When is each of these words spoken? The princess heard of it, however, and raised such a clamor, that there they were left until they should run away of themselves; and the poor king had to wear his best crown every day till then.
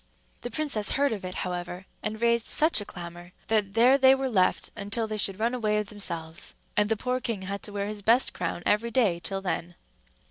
The 0.41 0.49
princess 0.49 0.89
heard 0.93 1.13
of 1.13 1.23
it, 1.23 1.35
however, 1.45 1.85
and 2.01 2.19
raised 2.19 2.47
such 2.47 2.81
a 2.81 2.85
clamor, 2.85 3.33
that 3.49 3.75
there 3.75 3.99
they 3.99 4.15
were 4.15 4.29
left 4.29 4.71
until 4.75 5.05
they 5.05 5.15
should 5.17 5.39
run 5.39 5.53
away 5.53 5.77
of 5.77 5.89
themselves; 5.89 6.55
and 6.75 6.89
the 6.89 6.97
poor 6.97 7.19
king 7.19 7.43
had 7.43 7.61
to 7.61 7.71
wear 7.71 7.85
his 7.85 8.01
best 8.01 8.33
crown 8.33 8.63
every 8.65 8.89
day 8.89 9.19
till 9.19 9.43
then. 9.43 9.75